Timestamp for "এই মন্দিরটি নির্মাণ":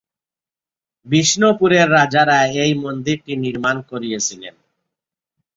2.63-3.75